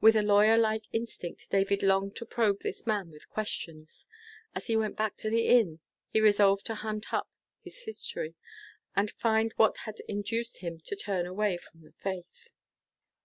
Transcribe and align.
With 0.00 0.14
a 0.14 0.22
lawyer 0.22 0.56
like 0.56 0.84
instinct, 0.92 1.50
David 1.50 1.82
longed 1.82 2.14
to 2.14 2.24
probe 2.24 2.60
this 2.62 2.86
man 2.86 3.10
with 3.10 3.28
questions. 3.28 4.06
As 4.54 4.68
he 4.68 4.76
went 4.76 4.94
back 4.94 5.16
to 5.16 5.28
the 5.30 5.48
inn, 5.48 5.80
he 6.10 6.20
resolved 6.20 6.64
to 6.66 6.76
hunt 6.76 7.12
up 7.12 7.28
his 7.60 7.82
history, 7.82 8.36
and 8.94 9.10
find 9.10 9.52
what 9.56 9.78
had 9.78 9.98
induced 10.06 10.58
him 10.58 10.78
to 10.84 10.94
turn 10.94 11.26
away 11.26 11.56
from 11.56 11.80
the 11.82 11.90
faith. 11.90 12.52